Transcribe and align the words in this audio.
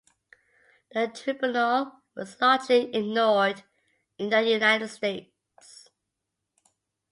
The 0.93 1.09
tribunal 1.13 2.01
was 2.15 2.41
largely 2.41 2.91
ignored 2.91 3.61
in 4.17 4.31
the 4.31 4.41
United 4.41 4.87
States. 4.87 5.89